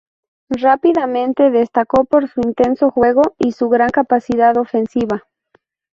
[0.57, 5.25] Rápidamente destacó por su intenso juego y su gran capacidad ofensiva.